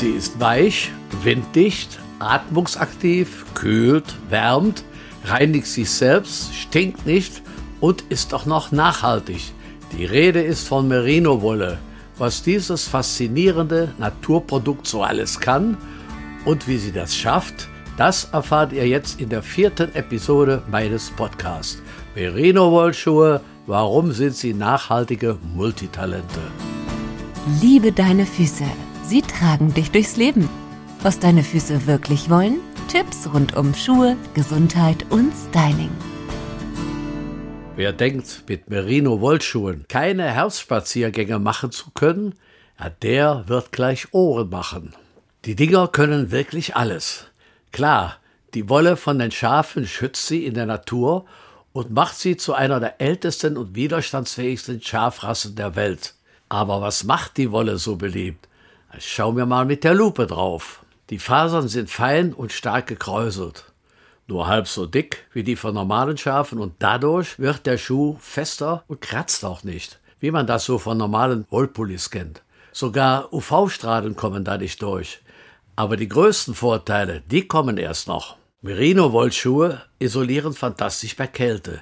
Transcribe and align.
Sie 0.00 0.12
ist 0.12 0.40
weich, 0.40 0.90
winddicht, 1.24 1.98
atmungsaktiv, 2.20 3.44
kühlt, 3.52 4.14
wärmt, 4.30 4.82
reinigt 5.26 5.66
sich 5.66 5.90
selbst, 5.90 6.54
stinkt 6.54 7.04
nicht 7.04 7.42
und 7.80 8.00
ist 8.08 8.32
auch 8.32 8.46
noch 8.46 8.72
nachhaltig. 8.72 9.52
Die 9.92 10.06
Rede 10.06 10.40
ist 10.40 10.66
von 10.66 10.88
Merino-Wolle. 10.88 11.76
Was 12.16 12.42
dieses 12.42 12.88
faszinierende 12.88 13.92
Naturprodukt 13.98 14.86
so 14.86 15.02
alles 15.02 15.38
kann 15.38 15.76
und 16.46 16.66
wie 16.66 16.78
sie 16.78 16.92
das 16.92 17.14
schafft, 17.14 17.68
das 17.98 18.24
erfahrt 18.32 18.72
ihr 18.72 18.88
jetzt 18.88 19.20
in 19.20 19.28
der 19.28 19.42
vierten 19.42 19.94
Episode 19.94 20.62
meines 20.70 21.10
Podcasts. 21.10 21.82
Merino-Wollschuhe, 22.14 23.42
warum 23.66 24.12
sind 24.12 24.34
sie 24.34 24.54
nachhaltige 24.54 25.36
Multitalente? 25.54 26.40
Liebe 27.60 27.92
deine 27.92 28.24
Füße. 28.24 28.64
Sie 29.10 29.22
tragen 29.22 29.74
dich 29.74 29.90
durchs 29.90 30.16
Leben. 30.16 30.48
Was 31.02 31.18
deine 31.18 31.42
Füße 31.42 31.88
wirklich 31.88 32.30
wollen? 32.30 32.60
Tipps 32.86 33.28
rund 33.34 33.56
um 33.56 33.74
Schuhe, 33.74 34.16
Gesundheit 34.34 35.04
und 35.10 35.32
Styling. 35.34 35.90
Wer 37.74 37.92
denkt, 37.92 38.44
mit 38.46 38.70
Merino-Wollschuhen 38.70 39.86
keine 39.88 40.30
Herbstspaziergänge 40.30 41.40
machen 41.40 41.72
zu 41.72 41.90
können, 41.90 42.36
ja, 42.78 42.88
der 42.88 43.48
wird 43.48 43.72
gleich 43.72 44.14
Ohren 44.14 44.48
machen. 44.48 44.94
Die 45.44 45.56
Dinger 45.56 45.88
können 45.88 46.30
wirklich 46.30 46.76
alles. 46.76 47.26
Klar, 47.72 48.14
die 48.54 48.68
Wolle 48.68 48.96
von 48.96 49.18
den 49.18 49.32
Schafen 49.32 49.88
schützt 49.88 50.28
sie 50.28 50.46
in 50.46 50.54
der 50.54 50.66
Natur 50.66 51.24
und 51.72 51.90
macht 51.90 52.14
sie 52.14 52.36
zu 52.36 52.54
einer 52.54 52.78
der 52.78 53.00
ältesten 53.00 53.56
und 53.56 53.74
widerstandsfähigsten 53.74 54.80
Schafrassen 54.80 55.56
der 55.56 55.74
Welt. 55.74 56.14
Aber 56.48 56.80
was 56.80 57.02
macht 57.02 57.38
die 57.38 57.50
Wolle 57.50 57.76
so 57.76 57.96
beliebt? 57.96 58.46
Schauen 58.98 59.36
wir 59.36 59.46
mal 59.46 59.66
mit 59.66 59.84
der 59.84 59.94
Lupe 59.94 60.26
drauf. 60.26 60.84
Die 61.10 61.18
Fasern 61.18 61.68
sind 61.68 61.90
fein 61.90 62.32
und 62.32 62.52
stark 62.52 62.88
gekräuselt. 62.88 63.64
Nur 64.26 64.46
halb 64.46 64.68
so 64.68 64.86
dick 64.86 65.26
wie 65.32 65.42
die 65.42 65.56
von 65.56 65.74
normalen 65.74 66.16
Schafen 66.16 66.58
und 66.58 66.74
dadurch 66.80 67.38
wird 67.38 67.66
der 67.66 67.78
Schuh 67.78 68.16
fester 68.20 68.84
und 68.88 69.00
kratzt 69.00 69.44
auch 69.44 69.64
nicht, 69.64 70.00
wie 70.18 70.30
man 70.30 70.46
das 70.46 70.64
so 70.64 70.78
von 70.78 70.98
normalen 70.98 71.46
Wollpullis 71.50 72.10
kennt. 72.10 72.42
Sogar 72.72 73.32
UV-Strahlen 73.32 74.16
kommen 74.16 74.44
da 74.44 74.58
nicht 74.58 74.82
durch. 74.82 75.20
Aber 75.76 75.96
die 75.96 76.08
größten 76.08 76.54
Vorteile, 76.54 77.22
die 77.30 77.48
kommen 77.48 77.76
erst 77.76 78.06
noch. 78.06 78.36
Merino-Wollschuhe 78.62 79.80
isolieren 79.98 80.52
fantastisch 80.52 81.16
bei 81.16 81.26
Kälte. 81.26 81.80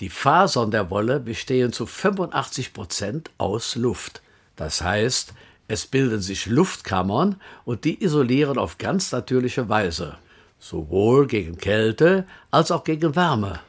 Die 0.00 0.08
Fasern 0.08 0.70
der 0.70 0.90
Wolle 0.90 1.20
bestehen 1.20 1.72
zu 1.72 1.86
85 1.86 2.72
Prozent 2.72 3.30
aus 3.38 3.76
Luft. 3.76 4.22
Das 4.56 4.82
heißt, 4.82 5.34
es 5.68 5.86
bilden 5.86 6.20
sich 6.20 6.46
Luftkammern 6.46 7.36
und 7.64 7.84
die 7.84 8.02
isolieren 8.02 8.58
auf 8.58 8.78
ganz 8.78 9.12
natürliche 9.12 9.68
Weise, 9.68 10.16
sowohl 10.58 11.26
gegen 11.26 11.56
Kälte 11.56 12.26
als 12.50 12.70
auch 12.70 12.84
gegen 12.84 13.16
Wärme. 13.16 13.60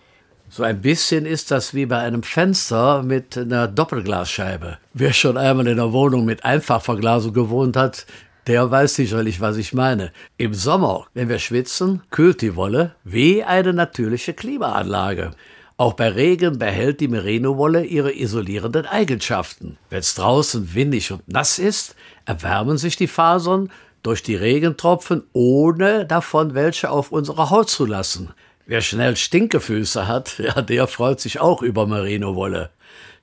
So 0.49 0.63
ein 0.63 0.81
bisschen 0.81 1.25
ist 1.25 1.51
das 1.51 1.73
wie 1.73 1.85
bei 1.85 1.99
einem 1.99 2.23
Fenster 2.23 3.03
mit 3.03 3.37
einer 3.37 3.67
Doppelglasscheibe. 3.67 4.77
Wer 4.93 5.13
schon 5.13 5.37
einmal 5.37 5.67
in 5.67 5.79
einer 5.79 5.91
Wohnung 5.91 6.25
mit 6.25 6.45
Einfachverglasung 6.45 7.33
gewohnt 7.33 7.75
hat, 7.75 8.05
der 8.47 8.69
weiß 8.69 8.95
sicherlich, 8.95 9.41
was 9.41 9.57
ich 9.57 9.73
meine. 9.73 10.11
Im 10.37 10.53
Sommer, 10.53 11.07
wenn 11.13 11.29
wir 11.29 11.39
schwitzen, 11.39 12.03
kühlt 12.11 12.41
die 12.41 12.55
Wolle 12.55 12.95
wie 13.03 13.43
eine 13.43 13.73
natürliche 13.73 14.33
Klimaanlage. 14.33 15.31
Auch 15.77 15.93
bei 15.93 16.07
Regen 16.07 16.57
behält 16.57 17.01
die 17.01 17.09
Merino-Wolle 17.09 17.83
ihre 17.83 18.15
isolierenden 18.15 18.85
Eigenschaften. 18.85 19.77
Wenn 19.89 19.99
es 19.99 20.15
draußen 20.15 20.73
windig 20.73 21.11
und 21.11 21.27
nass 21.27 21.59
ist, 21.59 21.97
erwärmen 22.23 22.77
sich 22.77 22.95
die 22.95 23.07
Fasern 23.07 23.69
durch 24.01 24.23
die 24.23 24.35
Regentropfen, 24.35 25.23
ohne 25.33 26.05
davon 26.05 26.53
welche 26.53 26.89
auf 26.89 27.11
unsere 27.11 27.49
Haut 27.49 27.69
zu 27.69 27.85
lassen. 27.85 28.29
Wer 28.65 28.79
schnell 28.79 29.17
Stinkefüße 29.17 30.07
hat, 30.07 30.37
ja, 30.39 30.61
der 30.61 30.87
freut 30.87 31.19
sich 31.19 31.41
auch 31.41 31.61
über 31.61 31.85
Merino-Wolle. 31.85 32.69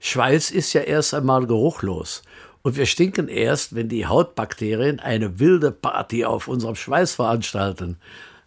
Schweiß 0.01 0.51
ist 0.51 0.75
ja 0.75 0.83
erst 0.83 1.15
einmal 1.15 1.47
geruchlos. 1.47 2.23
Und 2.61 2.77
wir 2.77 2.85
stinken 2.85 3.29
erst, 3.29 3.75
wenn 3.75 3.89
die 3.89 4.07
Hautbakterien 4.07 5.01
eine 5.01 5.41
wilde 5.41 5.73
Party 5.73 6.27
auf 6.27 6.49
unserem 6.49 6.77
Schweiß 6.77 7.15
veranstalten. 7.15 7.97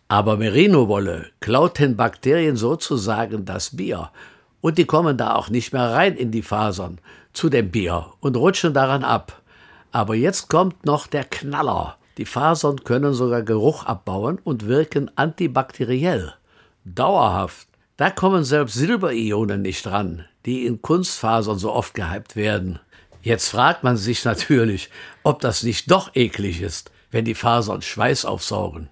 Aber 0.07 0.37
Merino-Wolle 0.37 1.27
klaut 1.39 1.79
den 1.79 1.95
Bakterien 1.95 2.57
sozusagen 2.57 3.45
das 3.45 3.75
Bier. 3.75 4.11
Und 4.61 4.77
die 4.77 4.85
kommen 4.85 5.17
da 5.17 5.35
auch 5.35 5.49
nicht 5.49 5.73
mehr 5.73 5.91
rein 5.91 6.15
in 6.15 6.31
die 6.31 6.43
Fasern 6.43 6.99
zu 7.33 7.49
dem 7.49 7.71
Bier 7.71 8.13
und 8.19 8.37
rutschen 8.37 8.73
daran 8.73 9.03
ab. 9.03 9.41
Aber 9.91 10.15
jetzt 10.15 10.49
kommt 10.49 10.85
noch 10.85 11.07
der 11.07 11.23
Knaller. 11.23 11.97
Die 12.17 12.25
Fasern 12.25 12.83
können 12.83 13.13
sogar 13.13 13.41
Geruch 13.41 13.85
abbauen 13.85 14.39
und 14.43 14.67
wirken 14.67 15.09
antibakteriell. 15.15 16.33
Dauerhaft. 16.85 17.67
Da 17.97 18.09
kommen 18.09 18.43
selbst 18.43 18.75
Silberionen 18.75 19.61
nicht 19.61 19.85
dran, 19.85 20.25
die 20.45 20.65
in 20.65 20.81
Kunstfasern 20.81 21.57
so 21.57 21.71
oft 21.71 21.93
gehypt 21.93 22.35
werden. 22.35 22.79
Jetzt 23.21 23.49
fragt 23.49 23.83
man 23.83 23.97
sich 23.97 24.23
natürlich, 24.23 24.89
ob 25.23 25.39
das 25.39 25.63
nicht 25.63 25.89
doch 25.89 26.13
eklig 26.13 26.61
ist, 26.61 26.91
wenn 27.09 27.25
die 27.25 27.33
Fasern 27.33 27.81
Schweiß 27.81 28.25
aufsaugen. 28.25 28.89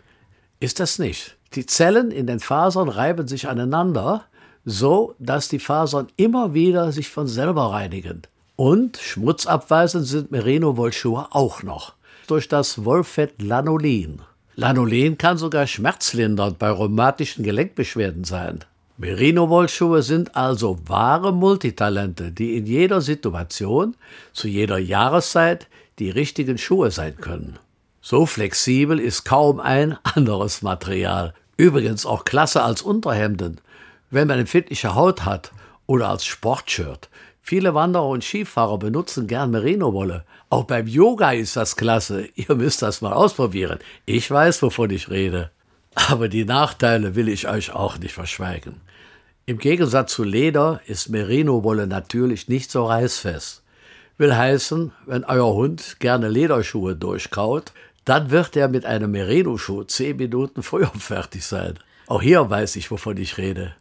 Ist 0.63 0.79
das 0.79 0.97
nicht. 0.97 1.35
Die 1.55 1.65
Zellen 1.65 2.09
in 2.09 2.25
den 2.25 2.39
Fasern 2.39 2.87
reiben 2.87 3.27
sich 3.27 3.49
aneinander, 3.49 4.23
so 4.63 5.13
dass 5.19 5.49
die 5.49 5.59
Fasern 5.59 6.07
immer 6.15 6.53
wieder 6.53 6.93
sich 6.93 7.09
von 7.09 7.27
selber 7.27 7.73
reinigen. 7.73 8.21
Und 8.55 8.95
schmutzabweisend 8.95 10.07
sind 10.07 10.31
Merino-Wollschuhe 10.31 11.27
auch 11.31 11.63
noch. 11.63 11.95
Durch 12.27 12.47
das 12.47 12.85
Wollfett 12.85 13.41
Lanolin. 13.41 14.21
Lanolin 14.55 15.17
kann 15.17 15.37
sogar 15.37 15.67
schmerzlindernd 15.67 16.59
bei 16.59 16.69
rheumatischen 16.69 17.43
Gelenkbeschwerden 17.43 18.23
sein. 18.23 18.59
Merino-Wollschuhe 18.97 20.01
sind 20.01 20.33
also 20.37 20.79
wahre 20.87 21.33
Multitalente, 21.33 22.31
die 22.31 22.55
in 22.55 22.67
jeder 22.67 23.01
Situation, 23.01 23.97
zu 24.31 24.47
jeder 24.47 24.77
Jahreszeit 24.77 25.67
die 25.99 26.09
richtigen 26.09 26.57
Schuhe 26.57 26.89
sein 26.89 27.17
können. 27.17 27.59
So 28.05 28.25
flexibel 28.25 28.99
ist 28.99 29.23
kaum 29.23 29.61
ein 29.61 29.97
anderes 30.03 30.61
Material. 30.61 31.33
Übrigens 31.55 32.05
auch 32.05 32.25
klasse 32.25 32.61
als 32.61 32.81
Unterhemden, 32.81 33.61
wenn 34.11 34.27
man 34.27 34.39
empfindliche 34.39 34.93
Haut 34.93 35.23
hat 35.23 35.53
oder 35.85 36.09
als 36.09 36.25
Sportshirt. 36.25 37.07
Viele 37.41 37.73
Wanderer 37.73 38.09
und 38.09 38.21
Skifahrer 38.21 38.77
benutzen 38.77 39.25
gern 39.27 39.51
Merino-Wolle. 39.51 40.25
Auch 40.49 40.65
beim 40.65 40.85
Yoga 40.85 41.31
ist 41.31 41.55
das 41.55 41.77
klasse. 41.77 42.27
Ihr 42.35 42.53
müsst 42.55 42.81
das 42.81 42.99
mal 42.99 43.13
ausprobieren. 43.13 43.79
Ich 44.05 44.29
weiß, 44.29 44.61
wovon 44.63 44.89
ich 44.89 45.09
rede. 45.09 45.49
Aber 45.95 46.27
die 46.27 46.43
Nachteile 46.43 47.15
will 47.15 47.29
ich 47.29 47.47
euch 47.47 47.71
auch 47.71 47.97
nicht 47.99 48.13
verschweigen. 48.13 48.81
Im 49.45 49.59
Gegensatz 49.59 50.11
zu 50.11 50.25
Leder 50.25 50.81
ist 50.87 51.07
Merino-Wolle 51.07 51.87
natürlich 51.87 52.49
nicht 52.49 52.69
so 52.69 52.83
reißfest. 52.85 53.63
Will 54.17 54.35
heißen, 54.35 54.91
wenn 55.05 55.23
euer 55.23 55.53
Hund 55.53 55.97
gerne 55.99 56.27
Lederschuhe 56.27 56.97
durchkaut, 56.97 57.71
dann 58.05 58.31
wird 58.31 58.55
er 58.55 58.67
mit 58.67 58.85
einem 58.85 59.11
Merino-Schuh 59.11 59.83
zehn 59.83 60.17
Minuten 60.17 60.63
früher 60.63 60.91
fertig 60.97 61.45
sein. 61.45 61.79
Auch 62.07 62.21
hier 62.21 62.49
weiß 62.49 62.75
ich, 62.75 62.91
wovon 62.91 63.17
ich 63.17 63.37
rede. 63.37 63.75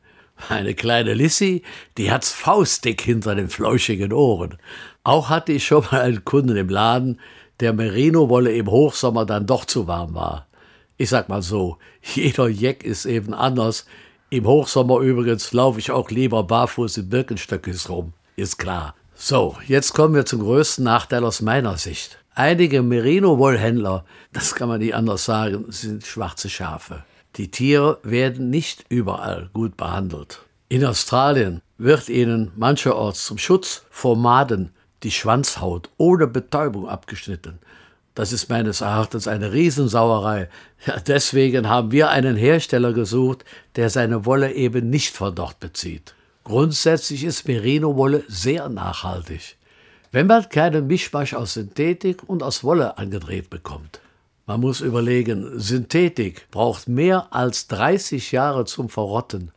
Meine 0.49 0.75
kleine 0.75 1.15
Lissy, 1.15 1.63
die 1.99 2.11
hat's 2.11 2.33
faustdick 2.33 3.01
hinter 3.01 3.35
den 3.35 3.49
flauschigen 3.49 4.13
Ohren. 4.13 4.59
Auch 5.05 5.29
hatte 5.29 5.53
ich 5.53 5.67
schon 5.67 5.85
mal 5.91 6.01
einen 6.01 6.25
Kunden 6.25 6.57
im 6.57 6.69
Laden, 6.69 7.21
der 7.61 7.73
Merino-Wolle 7.73 8.53
im 8.53 8.71
Hochsommer 8.71 9.27
dann 9.27 9.47
doch 9.47 9.65
zu 9.65 9.87
warm 9.87 10.15
war. 10.15 10.47
Ich 10.97 11.11
sag 11.11 11.29
mal 11.29 11.43
so, 11.43 11.79
jeder 12.03 12.49
Jeck 12.49 12.85
ist 12.85 13.07
eben 13.07 13.35
anders. 13.35 13.87
Im 14.31 14.47
Hochsommer 14.47 15.01
übrigens 15.01 15.53
laufe 15.53 15.79
ich 15.79 15.91
auch 15.91 16.11
lieber 16.11 16.43
barfuß 16.45 16.97
in 16.99 17.09
Birkenstöckis 17.09 17.89
rum. 17.89 18.13
Ist 18.37 18.59
klar. 18.59 18.95
So, 19.15 19.57
jetzt 19.67 19.93
kommen 19.93 20.15
wir 20.15 20.27
zum 20.27 20.41
größten 20.41 20.85
Nachteil 20.85 21.25
aus 21.25 21.43
meiner 21.43 21.77
Sicht. 21.77 22.22
Einige 22.35 22.81
Merino-Wollhändler, 22.81 24.07
das 24.33 24.55
kann 24.55 24.69
man 24.69 24.81
nicht 24.81 24.95
anders 24.95 25.27
sagen, 25.27 25.67
sind 25.69 26.07
schwarze 26.07 26.49
Schafe. 26.49 27.05
Die 27.37 27.51
Tiere 27.51 27.99
werden 28.03 28.49
nicht 28.49 28.87
überall 28.89 29.51
gut 29.53 29.77
behandelt. 29.77 30.41
In 30.71 30.83
Australien 30.83 31.61
wird 31.77 32.09
ihnen 32.09 32.51
mancherorts 32.57 33.27
zum 33.27 33.37
Schutz 33.37 33.85
vor 33.91 34.17
Maden 34.17 34.71
die 35.03 35.11
Schwanzhaut 35.11 35.91
ohne 35.99 36.27
Betäubung 36.27 36.89
abgeschnitten. 36.89 37.59
Das 38.15 38.33
ist 38.33 38.49
meines 38.49 38.81
Erachtens 38.81 39.29
eine 39.29 39.53
Riesensauerei. 39.53 40.49
Ja, 40.87 41.01
deswegen 41.01 41.69
haben 41.69 41.93
wir 41.93 42.09
einen 42.09 42.37
Hersteller 42.37 42.95
gesucht, 42.95 43.45
der 43.77 43.91
seine 43.91 44.25
Wolle 44.25 44.53
eben 44.55 44.89
nicht 44.89 45.15
von 45.15 45.35
dort 45.35 45.61
bezieht. 45.61 46.15
Grundsätzlich 46.45 47.25
ist 47.25 47.47
Merino-Wolle 47.47 48.25
sehr 48.27 48.71
nachhaltig 48.71 49.59
wenn 50.13 50.27
man 50.27 50.49
keinen 50.49 50.87
Mischmasch 50.87 51.35
aus 51.35 51.55
Synthetik 51.55 52.23
und 52.27 52.43
aus 52.43 52.63
Wolle 52.63 52.99
angedreht 52.99 53.49
bekommt. 53.49 54.01
Man 54.47 54.61
muss 54.61 54.83
überlegen, 54.83 55.59
Synthetik 55.59 56.51
braucht 56.51 56.87
mehr 56.87 57.29
als 57.31 57.67
30 57.69 58.31
Jahre 58.31 58.67
zum 58.67 58.91
Verrotten. 58.91 59.53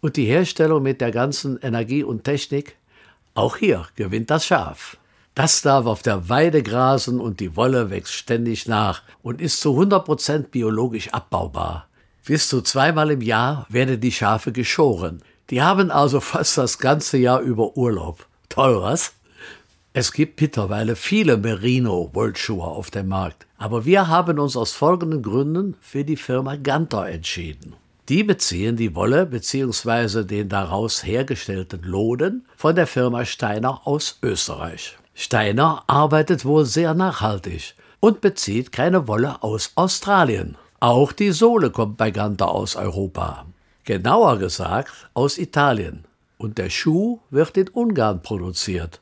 Und 0.00 0.16
die 0.16 0.26
Herstellung 0.26 0.82
mit 0.82 1.00
der 1.00 1.10
ganzen 1.10 1.58
Energie 1.62 2.04
und 2.04 2.24
Technik, 2.24 2.76
auch 3.34 3.56
hier 3.56 3.86
gewinnt 3.96 4.30
das 4.30 4.44
Schaf. 4.44 4.98
Das 5.34 5.62
darf 5.62 5.86
auf 5.86 6.02
der 6.02 6.28
Weide 6.28 6.62
grasen 6.62 7.18
und 7.18 7.40
die 7.40 7.56
Wolle 7.56 7.90
wächst 7.90 8.12
ständig 8.12 8.68
nach 8.68 9.02
und 9.22 9.40
ist 9.40 9.60
zu 9.60 9.70
100% 9.70 10.48
biologisch 10.50 11.08
abbaubar. 11.08 11.88
Bis 12.26 12.48
zu 12.48 12.60
zweimal 12.60 13.10
im 13.10 13.22
Jahr 13.22 13.66
werden 13.70 14.00
die 14.00 14.12
Schafe 14.12 14.52
geschoren. 14.52 15.22
Die 15.50 15.62
haben 15.62 15.90
also 15.90 16.20
fast 16.20 16.58
das 16.58 16.78
ganze 16.78 17.16
Jahr 17.16 17.40
über 17.40 17.76
Urlaub. 17.76 18.26
Toll, 18.48 18.80
was? 18.82 19.14
Es 19.96 20.12
gibt 20.12 20.40
mittlerweile 20.40 20.96
viele 20.96 21.36
Merino-Wollschuhe 21.36 22.64
auf 22.64 22.90
dem 22.90 23.06
Markt, 23.06 23.46
aber 23.58 23.84
wir 23.84 24.08
haben 24.08 24.40
uns 24.40 24.56
aus 24.56 24.72
folgenden 24.72 25.22
Gründen 25.22 25.76
für 25.80 26.02
die 26.04 26.16
Firma 26.16 26.56
Ganter 26.56 27.06
entschieden. 27.06 27.74
Die 28.08 28.24
beziehen 28.24 28.74
die 28.74 28.96
Wolle 28.96 29.24
bzw. 29.24 30.24
den 30.24 30.48
daraus 30.48 31.06
hergestellten 31.06 31.82
Loden 31.84 32.44
von 32.56 32.74
der 32.74 32.88
Firma 32.88 33.24
Steiner 33.24 33.86
aus 33.86 34.18
Österreich. 34.20 34.98
Steiner 35.14 35.84
arbeitet 35.86 36.44
wohl 36.44 36.64
sehr 36.64 36.92
nachhaltig 36.94 37.76
und 38.00 38.20
bezieht 38.20 38.72
keine 38.72 39.06
Wolle 39.06 39.44
aus 39.44 39.70
Australien. 39.76 40.56
Auch 40.80 41.12
die 41.12 41.30
Sohle 41.30 41.70
kommt 41.70 41.98
bei 41.98 42.10
Ganter 42.10 42.48
aus 42.48 42.74
Europa. 42.74 43.46
Genauer 43.84 44.40
gesagt 44.40 44.90
aus 45.14 45.38
Italien. 45.38 46.04
Und 46.36 46.58
der 46.58 46.68
Schuh 46.68 47.20
wird 47.30 47.56
in 47.56 47.68
Ungarn 47.68 48.22
produziert. 48.22 49.00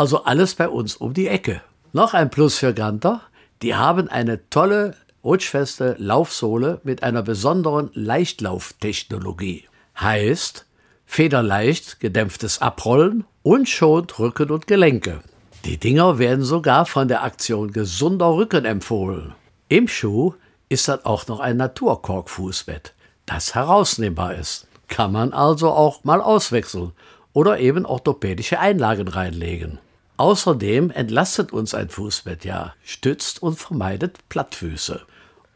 Also 0.00 0.24
alles 0.24 0.54
bei 0.54 0.66
uns 0.66 0.96
um 0.96 1.12
die 1.12 1.28
Ecke. 1.28 1.60
Noch 1.92 2.14
ein 2.14 2.30
Plus 2.30 2.56
für 2.56 2.72
Ganter. 2.72 3.20
Die 3.60 3.74
haben 3.74 4.08
eine 4.08 4.48
tolle 4.48 4.96
rutschfeste 5.22 5.94
Laufsohle 5.98 6.80
mit 6.84 7.02
einer 7.02 7.22
besonderen 7.22 7.90
Leichtlauftechnologie. 7.92 9.68
Heißt, 10.00 10.64
federleicht 11.04 12.00
gedämpftes 12.00 12.62
Abrollen 12.62 13.24
und 13.42 13.68
schont 13.68 14.18
Rücken 14.18 14.50
und 14.50 14.66
Gelenke. 14.66 15.20
Die 15.66 15.76
Dinger 15.76 16.18
werden 16.18 16.44
sogar 16.46 16.86
von 16.86 17.06
der 17.06 17.22
Aktion 17.22 17.70
Gesunder 17.70 18.32
Rücken 18.32 18.64
empfohlen. 18.64 19.34
Im 19.68 19.86
Schuh 19.86 20.32
ist 20.70 20.88
dann 20.88 21.04
auch 21.04 21.26
noch 21.26 21.40
ein 21.40 21.58
Naturkorkfußbett, 21.58 22.94
das 23.26 23.54
herausnehmbar 23.54 24.34
ist. 24.36 24.66
Kann 24.88 25.12
man 25.12 25.34
also 25.34 25.68
auch 25.68 26.04
mal 26.04 26.22
auswechseln 26.22 26.92
oder 27.34 27.58
eben 27.58 27.84
orthopädische 27.84 28.58
Einlagen 28.60 29.06
reinlegen. 29.06 29.78
Außerdem 30.20 30.90
entlastet 30.90 31.50
uns 31.50 31.72
ein 31.72 31.88
Fußbett 31.88 32.44
ja, 32.44 32.74
stützt 32.84 33.42
und 33.42 33.58
vermeidet 33.58 34.18
Plattfüße. 34.28 35.00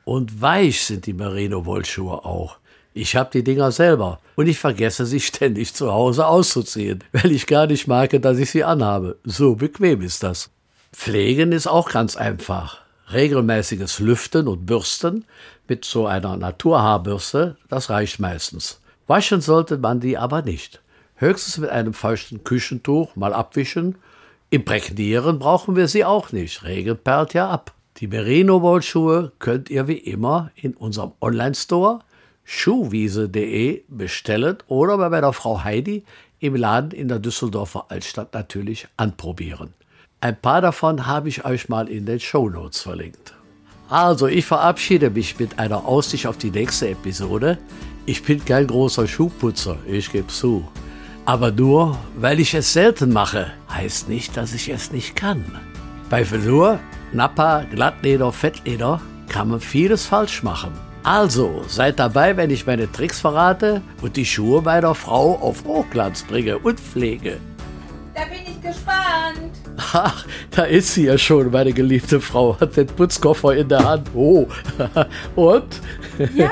Und 0.06 0.40
weich 0.40 0.84
sind 0.84 1.04
die 1.04 1.12
Merino-Wollschuhe 1.12 2.24
auch. 2.24 2.56
Ich 2.94 3.14
habe 3.14 3.28
die 3.30 3.44
Dinger 3.44 3.72
selber 3.72 4.20
und 4.36 4.46
ich 4.46 4.58
vergesse 4.58 5.04
sie 5.04 5.20
ständig 5.20 5.74
zu 5.74 5.92
Hause 5.92 6.26
auszuziehen, 6.26 7.04
weil 7.12 7.32
ich 7.32 7.46
gar 7.46 7.66
nicht 7.66 7.88
mag, 7.88 8.18
dass 8.22 8.38
ich 8.38 8.52
sie 8.52 8.64
anhabe. 8.64 9.18
So 9.22 9.54
bequem 9.54 10.00
ist 10.00 10.22
das. 10.22 10.48
Pflegen 10.94 11.52
ist 11.52 11.66
auch 11.66 11.90
ganz 11.90 12.16
einfach. 12.16 12.80
Regelmäßiges 13.12 13.98
Lüften 13.98 14.48
und 14.48 14.64
Bürsten 14.64 15.26
mit 15.68 15.84
so 15.84 16.06
einer 16.06 16.38
Naturhaarbürste, 16.38 17.58
das 17.68 17.90
reicht 17.90 18.18
meistens. 18.18 18.80
Waschen 19.08 19.42
sollte 19.42 19.76
man 19.76 20.00
die 20.00 20.16
aber 20.16 20.40
nicht. 20.40 20.80
Höchstens 21.16 21.58
mit 21.58 21.68
einem 21.68 21.92
feuchten 21.92 22.44
Küchentuch 22.44 23.14
mal 23.14 23.34
abwischen. 23.34 23.96
Imprägnieren 24.54 25.40
brauchen 25.40 25.74
wir 25.74 25.88
sie 25.88 26.04
auch 26.04 26.30
nicht. 26.30 26.62
Regen 26.62 26.96
perlt 26.96 27.34
ja 27.34 27.50
ab. 27.50 27.74
Die 27.96 28.06
Merino-Wollschuhe 28.06 29.32
könnt 29.40 29.68
ihr 29.68 29.88
wie 29.88 29.98
immer 29.98 30.52
in 30.54 30.74
unserem 30.74 31.10
Online-Store 31.20 31.98
schuhwiese.de 32.44 33.82
bestellen 33.88 34.58
oder 34.68 34.96
bei 34.96 35.08
meiner 35.08 35.32
Frau 35.32 35.64
Heidi 35.64 36.04
im 36.38 36.54
Laden 36.54 36.92
in 36.92 37.08
der 37.08 37.18
Düsseldorfer 37.18 37.86
Altstadt 37.88 38.32
natürlich 38.32 38.86
anprobieren. 38.96 39.74
Ein 40.20 40.40
paar 40.40 40.60
davon 40.60 41.04
habe 41.08 41.28
ich 41.28 41.44
euch 41.44 41.68
mal 41.68 41.88
in 41.88 42.06
den 42.06 42.20
Show 42.20 42.48
Notes 42.48 42.80
verlinkt. 42.80 43.34
Also, 43.88 44.28
ich 44.28 44.44
verabschiede 44.44 45.10
mich 45.10 45.36
mit 45.40 45.58
einer 45.58 45.84
Aussicht 45.84 46.28
auf 46.28 46.38
die 46.38 46.52
nächste 46.52 46.90
Episode. 46.90 47.58
Ich 48.06 48.22
bin 48.22 48.44
kein 48.44 48.68
großer 48.68 49.08
Schuhputzer, 49.08 49.78
ich 49.88 50.12
gebe 50.12 50.28
zu. 50.28 50.64
Aber 51.26 51.50
nur, 51.50 51.98
weil 52.16 52.38
ich 52.38 52.52
es 52.52 52.74
selten 52.74 53.12
mache, 53.12 53.50
heißt 53.70 54.08
nicht, 54.08 54.36
dass 54.36 54.52
ich 54.52 54.68
es 54.68 54.92
nicht 54.92 55.16
kann. 55.16 55.44
Bei 56.10 56.30
Velour 56.30 56.78
Nappa, 57.12 57.64
Glattleder, 57.70 58.30
Fettleder 58.30 59.00
kann 59.28 59.48
man 59.48 59.60
vieles 59.60 60.04
falsch 60.04 60.42
machen. 60.42 60.72
Also, 61.02 61.64
seid 61.66 61.98
dabei, 61.98 62.36
wenn 62.36 62.50
ich 62.50 62.66
meine 62.66 62.90
Tricks 62.90 63.20
verrate 63.20 63.82
und 64.02 64.16
die 64.16 64.26
Schuhe 64.26 64.60
meiner 64.62 64.94
Frau 64.94 65.36
auf 65.36 65.64
Hochglanz 65.64 66.22
bringe 66.24 66.58
und 66.58 66.78
pflege. 66.78 67.38
Da 68.14 68.22
bin 68.24 68.40
ich 68.46 68.60
gespannt. 68.60 69.54
Ach, 69.92 70.26
da 70.50 70.64
ist 70.64 70.94
sie 70.94 71.06
ja 71.06 71.16
schon, 71.16 71.50
meine 71.50 71.72
geliebte 71.72 72.20
Frau, 72.20 72.58
hat 72.60 72.76
den 72.76 72.86
Putzkoffer 72.86 73.54
in 73.56 73.68
der 73.68 73.84
Hand. 73.84 74.10
Oh, 74.14 74.46
und? 75.36 75.80
Ja, 76.34 76.50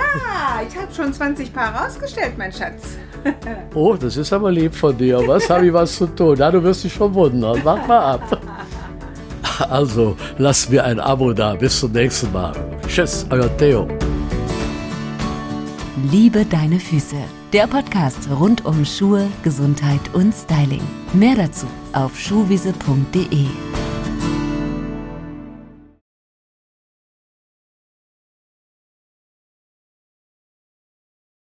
ich 0.67 0.77
habe 0.77 0.93
schon 0.95 1.13
20 1.13 1.53
Paar 1.53 1.75
rausgestellt, 1.75 2.37
mein 2.39 2.53
Schatz. 2.53 2.97
oh, 3.75 3.95
das 3.95 4.17
ist 4.17 4.33
aber 4.33 4.51
lieb 4.51 4.75
von 4.75 4.97
dir. 4.97 5.21
Was 5.27 5.49
habe 5.49 5.67
ich 5.67 5.73
was 5.73 5.97
zu 5.97 6.07
tun? 6.07 6.37
Ja, 6.37 6.51
du 6.51 6.63
wirst 6.63 6.85
dich 6.85 6.93
schon 6.93 7.13
wundern. 7.15 7.61
Mach 7.65 7.87
mal 7.87 8.15
ab. 8.15 8.41
Also, 9.69 10.17
lasst 10.39 10.71
mir 10.71 10.83
ein 10.83 10.99
Abo 10.99 11.33
da. 11.33 11.55
Bis 11.55 11.79
zum 11.79 11.93
nächsten 11.93 12.33
Mal. 12.33 12.53
Tschüss, 12.89 13.25
euer 13.31 13.55
Theo. 13.59 13.87
Liebe 16.11 16.45
deine 16.45 16.81
Füße. 16.81 17.17
Der 17.53 17.67
Podcast 17.67 18.29
rund 18.41 18.65
um 18.65 18.85
Schuhe, 18.85 19.29
Gesundheit 19.45 20.01
und 20.15 20.33
Styling. 20.35 20.83
Mehr 21.13 21.37
dazu 21.37 21.67
auf 21.93 22.19
schuhwiese.de. 22.19 23.47